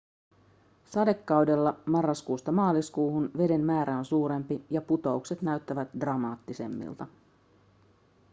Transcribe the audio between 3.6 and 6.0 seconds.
määrä on suurempi ja putoukset näyttävät